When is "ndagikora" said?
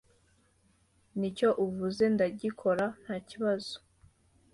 2.13-2.85